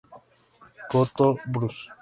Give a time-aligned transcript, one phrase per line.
[0.91, 1.77] Coto Brus.